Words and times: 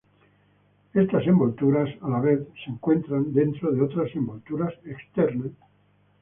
Estas 0.95 1.27
envolturas 1.27 1.93
a 2.01 2.09
la 2.09 2.19
vez 2.19 2.39
se 2.65 2.71
encuentran 2.71 3.31
dentro 3.31 3.71
de 3.71 3.83
otras 3.83 4.09
envolturas 4.15 4.73
externas. 4.83 5.51